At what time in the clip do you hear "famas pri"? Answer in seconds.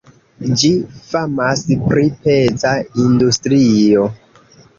1.09-2.07